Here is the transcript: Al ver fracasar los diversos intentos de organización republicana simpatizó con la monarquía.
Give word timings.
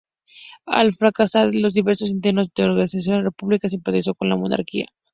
Al 0.65 0.87
ver 0.87 0.95
fracasar 0.95 1.53
los 1.53 1.75
diversos 1.75 2.09
intentos 2.09 2.51
de 2.55 2.63
organización 2.63 3.23
republicana 3.23 3.69
simpatizó 3.69 4.15
con 4.15 4.29
la 4.29 4.35
monarquía. 4.35 4.87